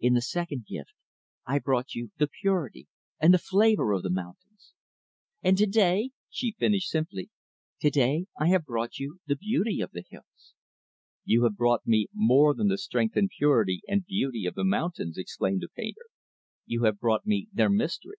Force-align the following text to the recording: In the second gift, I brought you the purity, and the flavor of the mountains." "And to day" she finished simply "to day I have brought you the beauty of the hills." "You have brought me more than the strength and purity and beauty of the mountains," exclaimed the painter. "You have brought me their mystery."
In 0.00 0.14
the 0.14 0.22
second 0.22 0.64
gift, 0.66 0.94
I 1.44 1.58
brought 1.58 1.94
you 1.94 2.12
the 2.16 2.28
purity, 2.40 2.88
and 3.20 3.34
the 3.34 3.38
flavor 3.38 3.92
of 3.92 4.02
the 4.02 4.08
mountains." 4.08 4.72
"And 5.42 5.58
to 5.58 5.66
day" 5.66 6.12
she 6.30 6.52
finished 6.58 6.88
simply 6.88 7.28
"to 7.82 7.90
day 7.90 8.24
I 8.40 8.48
have 8.48 8.64
brought 8.64 8.98
you 8.98 9.20
the 9.26 9.36
beauty 9.36 9.82
of 9.82 9.90
the 9.90 10.02
hills." 10.08 10.54
"You 11.26 11.44
have 11.44 11.58
brought 11.58 11.86
me 11.86 12.06
more 12.14 12.54
than 12.54 12.68
the 12.68 12.78
strength 12.78 13.16
and 13.16 13.28
purity 13.28 13.82
and 13.86 14.06
beauty 14.06 14.46
of 14.46 14.54
the 14.54 14.64
mountains," 14.64 15.18
exclaimed 15.18 15.60
the 15.60 15.68
painter. 15.68 16.06
"You 16.64 16.84
have 16.84 16.98
brought 16.98 17.26
me 17.26 17.48
their 17.52 17.68
mystery." 17.68 18.16